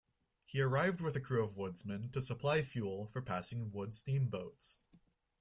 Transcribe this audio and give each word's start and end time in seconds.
He 0.47 0.59
arrived 0.59 0.99
with 1.01 1.15
a 1.15 1.19
crew 1.21 1.43
of 1.43 1.55
woodsmen 1.55 2.09
to 2.13 2.23
supply 2.23 2.63
fuel 2.63 3.05
for 3.05 3.21
passing 3.21 3.71
wood 3.71 3.93
steamboats. 3.93 4.79